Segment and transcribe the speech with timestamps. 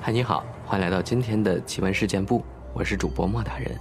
[0.00, 2.44] 嗨，你好，欢迎来到今天的奇闻事件部，
[2.74, 3.78] 我是主播莫大人。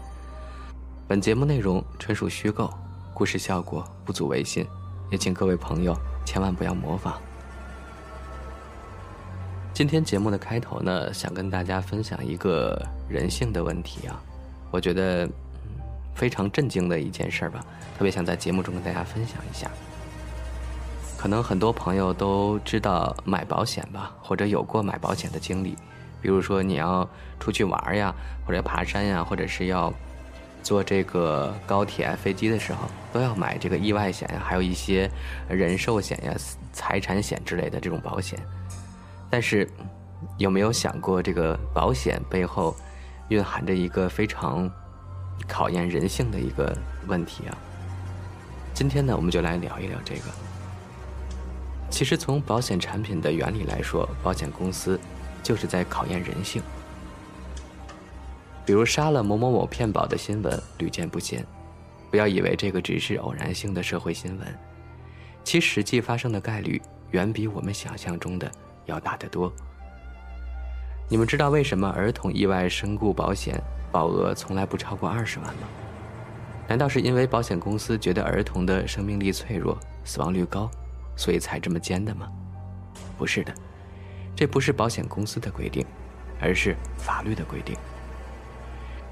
[1.07, 2.69] 本节目内容纯属虚构，
[3.13, 4.65] 故事效果不足为信，
[5.09, 7.19] 也请各位朋友千万不要模仿。
[9.73, 12.79] 今天节目的开头呢，想跟大家分享一个
[13.09, 14.21] 人性的问题啊，
[14.69, 15.27] 我觉得
[16.15, 17.59] 非常震惊的一件事吧，
[17.97, 19.69] 特别想在节目中跟大家分享一下。
[21.17, 25.77] 可能很多朋友都知道买保险吧，或者有过买保险的经历。
[26.21, 27.07] 比如说你要
[27.39, 28.13] 出去玩呀，
[28.45, 29.91] 或者爬山呀，或者是要
[30.63, 35.09] 坐这个高铁、飞机的时候，都要买这个意外险呀，还有一些
[35.47, 36.33] 人寿险呀、
[36.73, 38.39] 财产险之类的这种保险。
[39.29, 39.67] 但是，
[40.37, 42.75] 有没有想过这个保险背后
[43.29, 44.69] 蕴含着一个非常
[45.47, 46.77] 考验人性的一个
[47.07, 47.57] 问题啊？
[48.73, 50.21] 今天呢，我们就来聊一聊这个。
[51.89, 54.99] 其实从保险产品的原理来说，保险公司。
[55.43, 56.61] 就是在考验人性，
[58.63, 61.43] 比如杀了某某某骗保的新闻屡见不鲜，
[62.11, 64.59] 不要以为这个只是偶然性的社会新闻，
[65.43, 66.79] 其实际发生的概率
[67.09, 68.51] 远比我们想象中的
[68.85, 69.51] 要大得多。
[71.09, 73.59] 你们知道为什么儿童意外身故保险
[73.91, 75.67] 保额从来不超过二十万吗？
[76.67, 80.71] 难道是因为保险公司觉得儿童的生命力脆弱、死亡率高，
[81.17, 82.31] 所以才这么尖的吗？
[83.17, 83.53] 不是的。
[84.33, 85.85] 这不是保险公司的规定，
[86.39, 87.75] 而是法律的规定。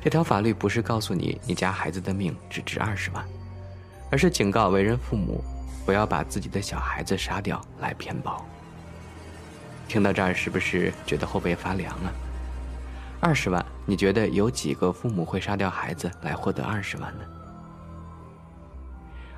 [0.01, 3.23] 这条法律不是告诉你你家孩子的命只值二十万，
[4.09, 5.43] 而是警告为人父母
[5.85, 8.45] 不要把自己的小孩子杀掉来骗保。
[9.89, 12.13] 听到这儿是不是觉得后背发凉啊？
[13.21, 17.23] 二十万，你觉得有几个父母会杀掉孩子来获得二十万呢？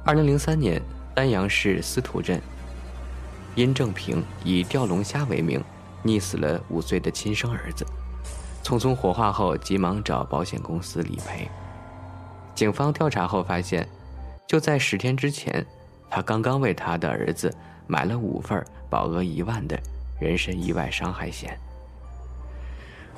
[0.04, 0.82] 二零零三年，
[1.16, 2.42] 丹阳市司徒镇，
[3.56, 5.64] 殷正平以钓龙虾为名。
[6.04, 7.86] 溺死了五岁的亲生儿子，
[8.64, 11.48] 匆匆火化后，急忙找保险公司理赔。
[12.56, 13.88] 警方调查后发现，
[14.48, 15.64] 就在十天之前，
[16.10, 19.80] 他刚刚为他的儿子买了五份保额一万的
[20.20, 21.56] 人身意外伤害险。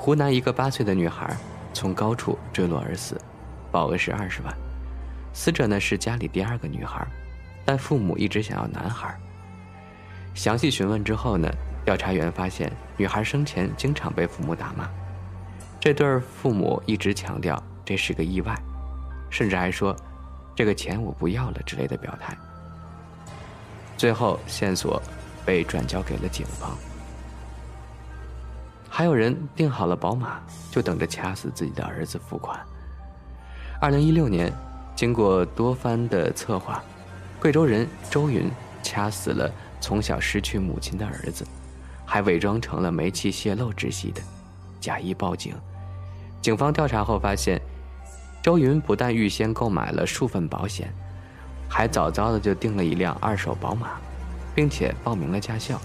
[0.04, 1.34] 湖南一个八岁的女孩
[1.74, 3.18] 从高处坠落而死，
[3.72, 4.54] 保额是二十万，
[5.32, 7.08] 死者呢是家里第二个女孩，
[7.64, 9.18] 但父母一直想要男孩。
[10.34, 11.50] 详细询问之后呢？
[11.86, 14.90] 调查员发现，女孩生前经常被父母打骂，
[15.80, 18.54] 这对父母一直强调这是个意外，
[19.30, 19.96] 甚至还说
[20.54, 22.38] “这个钱我不要了”之类的表态。
[23.96, 25.02] 最后，线索
[25.46, 26.78] 被转交给了警方。
[28.96, 30.40] 还有人订好了宝马，
[30.70, 32.60] 就等着掐死自己的儿子付款。
[33.82, 34.54] 二零一六年，
[34.96, 36.80] 经过多番的策划，
[37.40, 38.48] 贵州人周云
[38.84, 39.52] 掐死了
[39.82, 41.44] 从小失去母亲的儿子。
[42.06, 44.22] 还伪装成了煤气泄漏窒息的，
[44.80, 45.56] 假意报警。
[46.40, 47.60] 警方调查后发现，
[48.44, 50.94] 周云不但预先购买了数份保险，
[51.68, 53.94] 还早早的就订了一辆二手宝马，
[54.54, 55.82] 并且报名了驾校，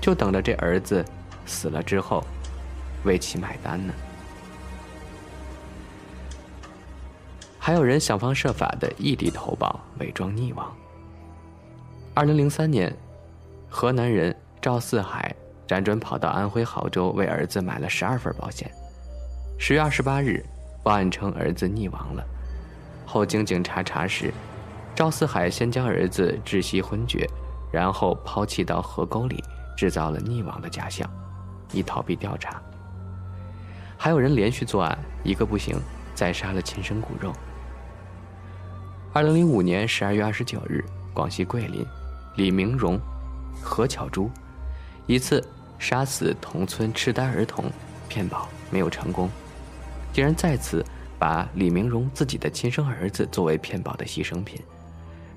[0.00, 1.04] 就等着这儿子
[1.46, 2.24] 死了之后
[3.04, 3.92] 为其买单呢。
[7.58, 10.72] 还有人想方设法的异地投保，伪装溺亡。
[12.14, 12.94] 二零零三年，
[13.68, 14.34] 河南人。
[14.60, 15.34] 赵四海
[15.66, 18.70] 辗转跑到安徽亳州，为儿子买了十二份保险。
[19.58, 20.40] 十月二十八日，
[20.84, 22.24] 报案称儿子溺亡了。
[23.04, 24.32] 后经警察查实，
[24.94, 27.28] 赵四海先将儿子窒息昏厥，
[27.72, 29.42] 然后抛弃到河沟里，
[29.76, 31.10] 制造了溺亡的假象，
[31.72, 32.60] 以逃避调查。
[33.96, 35.80] 还有人连续作案，一个不行，
[36.14, 37.32] 再杀了亲生骨肉。
[39.12, 41.86] 二零零五年十二月二十九日，广西桂林，
[42.36, 42.98] 李明荣、
[43.62, 44.30] 何巧珠。
[45.06, 45.46] 一次
[45.78, 47.64] 杀死同村痴呆儿童
[48.08, 49.28] 骗保没有成功，
[50.12, 50.84] 竟然再次
[51.18, 54.60] 把李明荣自己的亲生儿子作为骗保的牺牲品，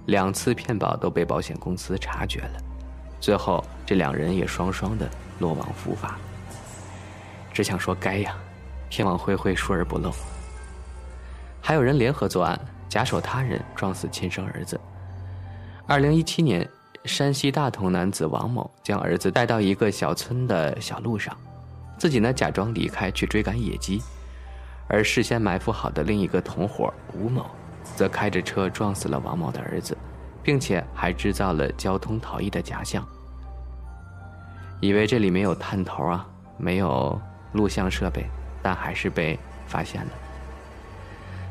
[0.06, 2.62] 两次骗保都被保险公司察觉了，
[3.20, 5.10] 最后这两人也双双的
[5.40, 6.18] 落网伏法。
[7.54, 8.36] 只想说该呀，
[8.90, 10.12] 天网恢恢疏而不漏。
[11.62, 12.60] 还有人联合作案，
[12.90, 14.80] 假手他人撞死亲生儿子。
[15.88, 16.68] 二零一七年。
[17.06, 21.38] 山西大同男子王某将儿子带到一个小村的小路上，
[22.00, 24.02] 自己呢假装离开去追赶野鸡，
[24.88, 27.46] 而事先埋伏好的另一个同伙吴某，
[27.96, 29.96] 则开着车撞死了王某的儿子，
[30.42, 33.08] 并且还制造了交通逃逸的假象，
[34.82, 36.28] 以为这里没有探头啊，
[36.58, 37.20] 没有
[37.54, 38.26] 录像设备，
[38.62, 40.12] 但还是被发现了。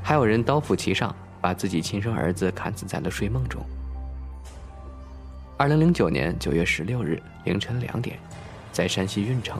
[0.02, 3.60] 还有人刀斧齐上，把自己亲生儿子砍死在了睡梦中。
[5.56, 8.18] 二零零九年九月十六日凌晨两点，
[8.72, 9.58] 在山西运城，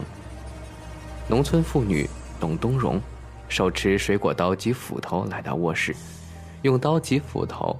[1.28, 2.08] 农村妇女
[2.38, 3.00] 董冬荣
[3.48, 5.96] 手持水果刀及斧头来到卧室，
[6.62, 7.78] 用刀及斧头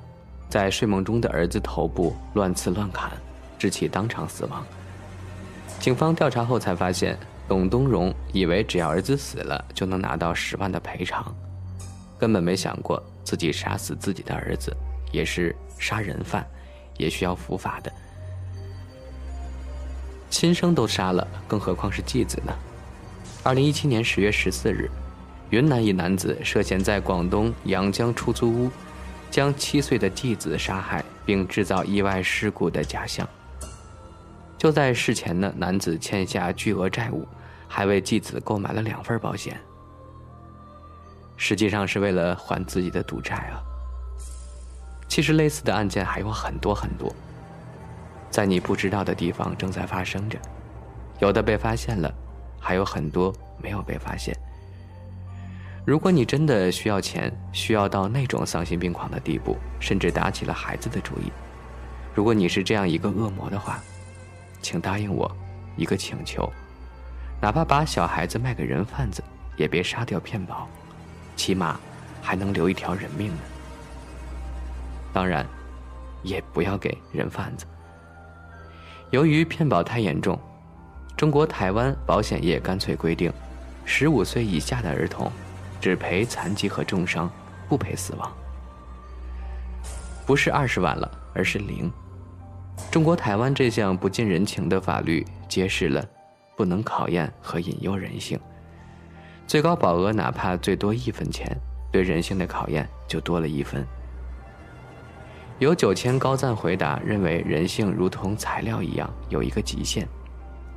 [0.49, 3.11] 在睡梦中的儿子头部乱刺乱砍，
[3.59, 4.65] 致其当场死亡。
[5.85, 7.15] 警方调查后才发现，
[7.47, 11.23] 董冬荣以为只要儿子死了就能拿到十万的赔偿，
[12.19, 14.75] 根本没想过自己杀死自己的儿子
[15.13, 16.43] 也是杀人犯，
[16.97, 17.93] 也需要伏法的。
[20.31, 22.55] 亲生都杀了，更何况是继子呢？
[23.43, 24.91] 二零一七年十月十四日，
[25.51, 28.71] 云南一男子涉嫌在广东阳江出租屋
[29.31, 33.29] 将七岁的继子杀害，并制造意外事故的假象。
[34.65, 37.29] 就在事前呢，男子欠下巨额债务，
[37.69, 39.61] 还为继子购买了两份保险，
[41.37, 43.61] 实际上是为了还自己的赌债啊。
[45.07, 47.15] 其实类似的案件还有很多很多，
[48.31, 50.39] 在你不知道的地方正在发生着，
[51.19, 52.11] 有的被发现了，
[52.59, 53.31] 还有很多
[53.63, 54.35] 没有被发现。
[55.85, 61.31] 如果你真的需要钱，需要到那种丧心病狂的地步，甚至打起了孩子的主意，
[62.15, 63.79] 如果你是这样一个恶魔的话。
[64.65, 65.31] 请答应我，
[65.77, 66.51] 一个请求，
[67.39, 69.23] 哪怕把小孩子卖给人贩子，
[69.59, 70.67] 也别杀掉骗保，
[71.37, 71.79] 起码
[72.23, 73.41] 还能留一条人命呢。
[75.13, 75.47] 当然，
[76.23, 77.67] 也不要给人贩子。
[79.11, 80.41] 由于骗保太严重，
[81.15, 83.31] 中国台湾保险业干脆规定，
[83.85, 85.31] 十五岁以下的儿童
[85.79, 87.31] 只赔残疾和重伤，
[87.69, 88.33] 不赔死亡。
[90.25, 91.93] 不是二十万了，而是零。
[92.91, 96.05] 中国台湾这项不近人情的法律揭示了，
[96.57, 98.39] 不能考验和引诱人性。
[99.47, 101.57] 最高保额哪怕最多一分钱，
[101.93, 103.85] 对人性的考验就多了一分。
[105.59, 110.07] 有九千高赞回答认为，人性如同材料一样有一个极限，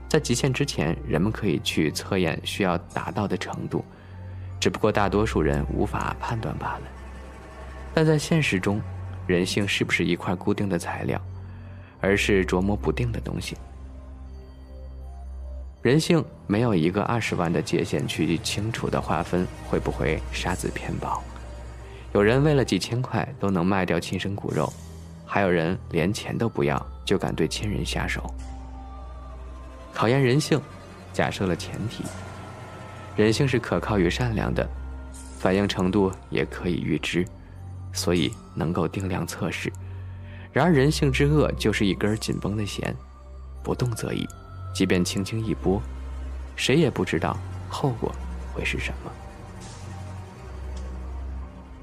[0.08, 3.84] 在极限之前，人们可以去测验需要达到的程度，
[4.60, 6.82] 只不过大多数人无法判断罢了。
[7.94, 8.80] 但在现实中，
[9.26, 11.20] 人性是不是一块固定的材料？
[12.00, 13.58] 而是琢磨不定的东西。
[15.82, 21.24] 人性没有一个二十万的界限去清楚的划分，会不会杀子骗保？
[22.14, 24.72] 有人为了几千块都能卖掉亲生骨肉，
[25.26, 28.34] 还有人连钱都不要就敢对亲人下手。
[29.94, 30.60] 考验人性，
[31.14, 32.04] 假设了前提：
[33.16, 34.68] 人性是可靠与善良的，
[35.40, 37.26] 反应程度也可以预知，
[37.94, 39.72] 所以能够定量测试。
[40.58, 42.92] 然而，人性之恶就是一根紧绷的弦，
[43.62, 44.28] 不动则已，
[44.74, 45.80] 即便轻轻一拨，
[46.56, 47.38] 谁也不知道
[47.70, 48.12] 后果
[48.56, 49.12] 会是什么。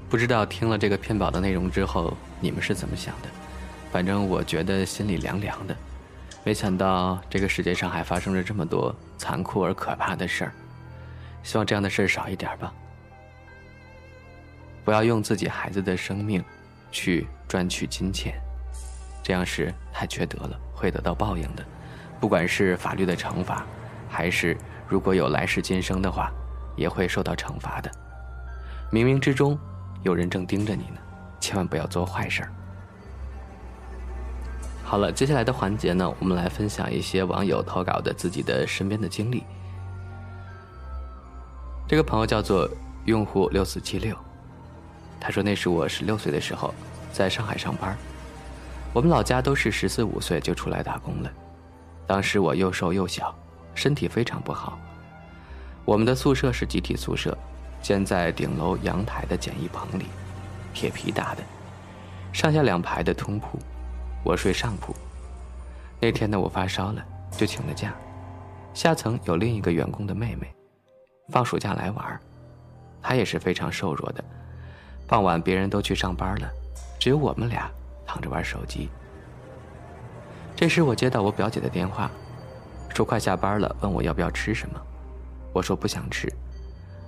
[0.09, 3.29] 不知道听了这个骗保的内容之后，你们是怎么想的？
[3.93, 5.75] 反正我觉得心里凉凉的。
[6.43, 10.51] 没想到这个世界上还发生着这么多残酷而可怕的事儿。
[11.43, 12.73] 希望这样的事儿少一点吧。
[14.83, 16.43] 不要用自己孩子的生命
[16.91, 18.37] 去赚取金钱。
[19.25, 21.65] 这样是太缺德了，会得到报应的。
[22.19, 23.65] 不管是法律的惩罚，
[24.07, 24.55] 还是
[24.87, 26.31] 如果有来世今生的话，
[26.75, 27.89] 也会受到惩罚的。
[28.91, 29.57] 冥冥之中，
[30.03, 30.99] 有人正盯着你呢，
[31.39, 32.51] 千万不要做坏事儿。
[34.83, 39.43] 好了，接下来的环节呢，我们来分享一些网友投稿的自己的身边的经历。
[41.87, 42.69] 这个朋友叫做
[43.05, 44.15] 用户六四七六，
[45.19, 46.71] 他说那是我十六岁的时候，
[47.11, 47.97] 在上海上班。
[48.95, 51.29] 我们老家都是十四五岁就出来打工了，
[52.07, 53.35] 当时我又瘦又小，
[53.73, 54.79] 身体非常不好。
[55.83, 57.37] 我们的宿舍是集体宿舍，
[57.81, 60.05] 建在顶楼阳台的简易棚里，
[60.73, 61.43] 铁皮搭的，
[62.31, 63.59] 上下两排的通铺，
[64.23, 64.95] 我睡上铺。
[65.99, 67.93] 那天呢，我发烧了，就请了假。
[68.73, 70.47] 下层有另一个员工的妹妹，
[71.33, 72.17] 放暑假来玩，
[73.01, 74.23] 她也是非常瘦弱的。
[75.05, 76.49] 傍晚别人都去上班了，
[76.97, 77.69] 只有我们俩。
[78.05, 78.89] 躺着玩手机。
[80.55, 82.09] 这时我接到我表姐的电话，
[82.93, 84.79] 说快下班了，问我要不要吃什么。
[85.51, 86.31] 我说不想吃，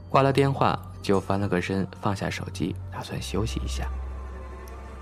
[0.10, 3.88] 挂了电话就翻了个身，放下手机，打算休息一下。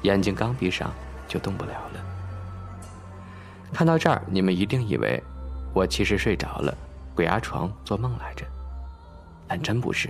[0.04, 0.92] 眼睛刚闭上
[1.28, 2.06] 就动不了了。
[3.74, 5.22] 看到这儿，你们一定以为
[5.74, 6.76] 我其实睡着了，
[7.16, 8.46] 鬼压床做梦来着，
[9.48, 10.10] 但真不是，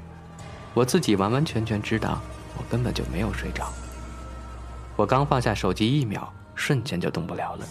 [0.73, 2.19] 我自己完完全全知道，
[2.57, 3.71] 我根本就没有睡着。
[4.95, 7.65] 我刚放下手机一秒，瞬间就动不了了。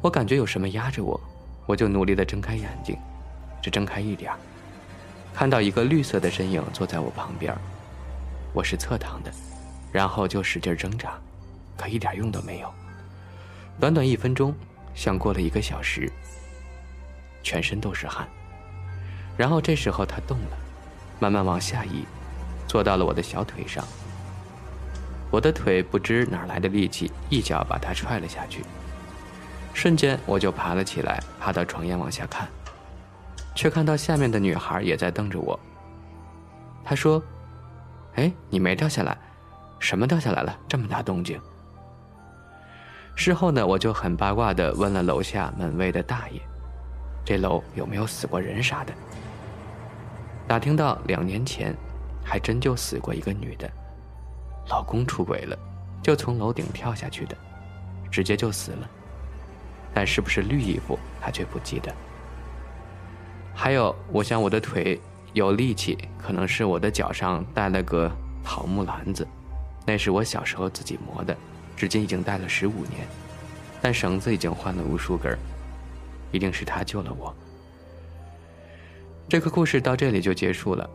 [0.00, 1.20] 我感觉有什么压着我，
[1.64, 2.96] 我就努力的睁开眼睛，
[3.62, 4.32] 只睁开一点
[5.32, 7.56] 看到一个绿色的身影坐在我旁边。
[8.52, 9.32] 我是侧躺的，
[9.92, 11.14] 然后就使劲挣扎，
[11.76, 12.70] 可一点用都没有。
[13.78, 14.52] 短短一分钟，
[14.94, 16.10] 像过了一个小时，
[17.44, 18.28] 全身都是汗。
[19.36, 20.56] 然后这时候他动了，
[21.20, 22.04] 慢慢往下移，
[22.66, 23.86] 坐到了我的小腿上。
[25.32, 28.62] 我的腿不知哪来的力气，一脚把他踹了下去。
[29.72, 32.46] 瞬间我就爬了起来，爬到床沿往下看，
[33.54, 35.58] 却看到下面的女孩也在瞪着我。
[36.84, 37.20] 她说
[38.16, 39.16] ：“哎，你没掉下来？
[39.78, 40.54] 什么掉下来了？
[40.68, 41.40] 这么大动静？”
[43.16, 46.38] 事后呢，我就很八卦的问了楼下门卫的大爷
[47.24, 48.92] ：“这楼有没有死过人啥的？”
[50.46, 51.74] 打听到两年前，
[52.22, 53.70] 还真就死过一个女的。
[54.68, 55.58] 老公出轨了，
[56.02, 57.36] 就从楼顶跳下去的，
[58.10, 58.88] 直接就死了。
[59.94, 61.94] 但是不是绿衣服，他却不记得。
[63.54, 64.98] 还有，我想我的腿
[65.34, 68.10] 有力气，可能是我的脚上带了个
[68.42, 69.26] 桃木篮子，
[69.84, 71.36] 那是我小时候自己磨的，
[71.76, 73.06] 至今已经戴了十五年，
[73.82, 75.36] 但绳子已经换了无数根
[76.30, 77.34] 一定是他救了我。
[79.28, 80.88] 这个故事到这里就结束了。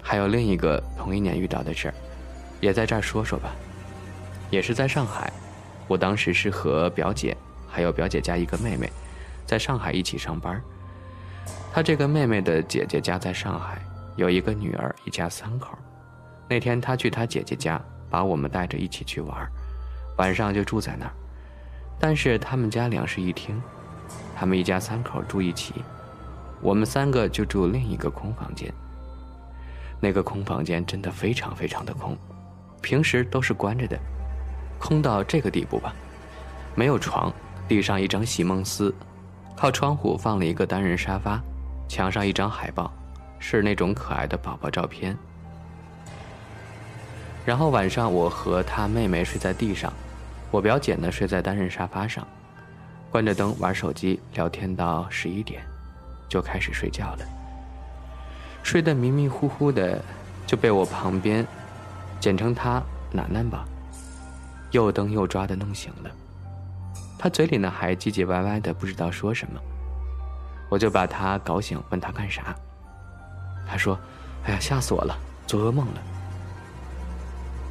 [0.00, 1.94] 还有另一个同一年遇到的事儿。
[2.60, 3.54] 也在这儿说说吧，
[4.50, 5.32] 也是在上海，
[5.86, 7.36] 我当时是和表姐，
[7.68, 8.90] 还有表姐家一个妹妹，
[9.44, 10.60] 在上海一起上班。
[11.72, 13.78] 她这个妹妹的姐姐家在上海，
[14.16, 15.76] 有一个女儿，一家三口。
[16.48, 19.46] 那天她去她姐姐家，把我们带着一起去玩，
[20.16, 21.12] 晚上就住在那儿。
[21.98, 23.60] 但是他们家两室一厅，
[24.34, 25.74] 他们一家三口住一起，
[26.60, 28.72] 我们三个就住另一个空房间。
[29.98, 32.16] 那个空房间真的非常非常的空。
[32.80, 33.98] 平时都是关着的，
[34.78, 35.94] 空到这个地步吧，
[36.74, 37.32] 没有床，
[37.66, 38.94] 地上一张席梦思，
[39.56, 41.40] 靠窗户放了一个单人沙发，
[41.88, 42.92] 墙上一张海报，
[43.38, 45.16] 是那种可爱的宝宝照片。
[47.44, 49.92] 然后晚上我和他妹妹睡在地上，
[50.50, 52.26] 我表姐呢睡在单人沙发上，
[53.10, 55.62] 关着灯玩手机聊天到十一点，
[56.28, 57.18] 就开始睡觉了。
[58.62, 60.02] 睡得迷迷糊糊的，
[60.44, 61.46] 就被我旁边。
[62.26, 63.64] 简称他楠楠吧，
[64.72, 66.10] 又蹬又抓的弄醒了，
[67.16, 69.60] 他嘴里呢还唧唧歪歪的，不知道说什么。
[70.68, 72.52] 我就把他搞醒，问他干啥。
[73.64, 73.96] 他说
[74.42, 75.16] ：“哎呀，吓死我了，
[75.46, 76.02] 做噩梦了。”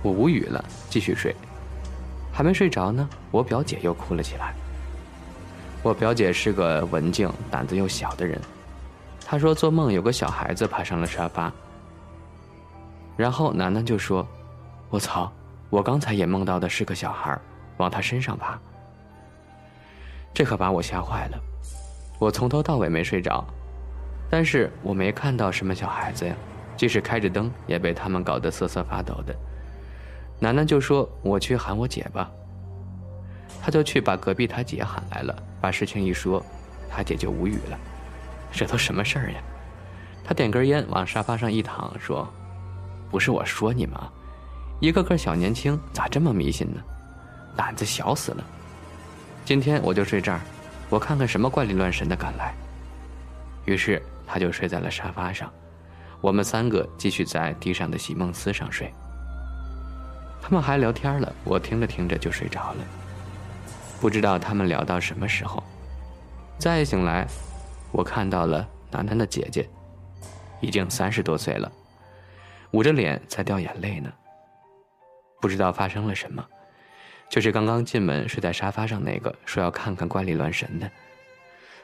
[0.02, 1.36] 我无语了，继续睡。
[2.32, 4.54] 还没睡着呢，我表姐又哭了起来。
[5.84, 8.40] 我表姐是个文静、胆子又小的人，
[9.26, 11.52] 她说做梦有个小孩子爬上了沙发。
[13.18, 14.26] 然后楠楠就说
[14.96, 15.30] ：“我操，
[15.70, 17.38] 我刚才也梦到的是个小孩，
[17.76, 18.58] 往他身上爬。
[20.34, 21.38] 这可把我吓坏了。
[22.18, 23.44] 我从头到尾没睡着，
[24.30, 26.34] 但是我没看到什么小孩子呀，
[26.78, 29.36] 即使开着灯也被他们搞得瑟瑟发抖的。
[30.40, 32.32] 楠楠就说：‘我去喊我姐吧。’
[33.62, 36.42] 他就去把隔壁他姐喊来了，把事情一说，
[36.90, 37.78] 他姐就无语了。
[38.50, 39.42] 这都什么事儿呀？
[40.24, 42.26] 他点根烟，往沙发上一躺，说。”
[43.12, 44.12] 不是我说你们啊，
[44.80, 46.82] 一个个小年轻咋这么迷信呢？
[47.56, 48.44] 胆子小死了。
[49.46, 50.42] 今天我就睡这儿，
[50.90, 52.54] 我看看什么怪力乱神的敢来。
[53.66, 55.52] 于是他就睡在了沙发上，
[56.20, 58.94] 我们三个继续在地上的席梦思上睡。
[60.42, 62.84] 他们还聊天了，我听着听着就睡着了。
[64.02, 65.64] 不知道他们聊到什么时候，
[66.60, 67.26] 再醒来，
[67.92, 69.68] 我看到了楠楠的姐姐，
[70.60, 71.72] 已经三十多岁了。
[72.72, 74.12] 捂着脸在掉眼泪呢。
[75.46, 76.44] 不知道发生了什么，
[77.30, 80.90] 就是刚刚进门睡在沙发上那个说要看看怪力乱神的，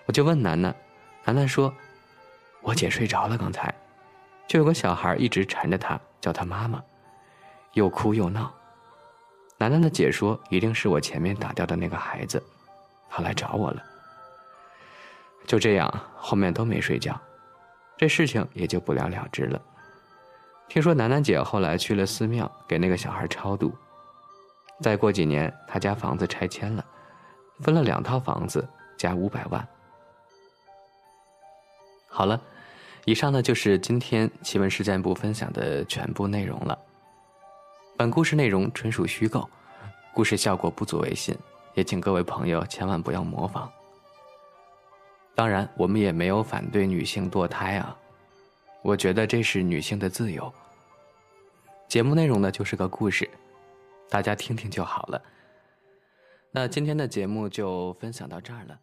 [0.07, 0.75] 我就问楠楠，
[1.25, 1.71] 楠楠说，
[2.61, 3.71] 我姐睡着了，刚才
[4.47, 6.83] 就有个小孩一直缠着她，叫她妈妈，
[7.73, 8.51] 又哭又闹。
[9.59, 12.41] 楠楠的姐说，一定是我前面打掉的那个孩子，
[13.11, 13.83] 他来找我了。
[15.45, 17.15] 就这样，后面都没睡觉，
[17.95, 19.61] 这事情也就不了了之了。
[20.71, 23.73] 听说楠楠姐后来去了寺庙给那个小孩超度，
[24.79, 26.85] 再过几年他家房子拆迁了，
[27.59, 28.65] 分了两套房子
[28.97, 29.67] 加五百万。
[32.07, 32.39] 好了，
[33.03, 36.79] 以上呢就是今天奇闻事件部分享的全部内容了。
[37.97, 39.49] 本故事内容纯属虚构，
[40.13, 41.37] 故事效果不足为信，
[41.73, 43.69] 也请各位朋友千万不要模仿。
[45.35, 47.93] 当然，我们也没有反对女性堕胎啊。
[48.81, 50.51] 我觉得这是女性的自由。
[51.87, 53.29] 节目内容呢，就是个故事，
[54.09, 55.21] 大家听听就好了。
[56.51, 58.79] 那今天的节目就分享到这儿了。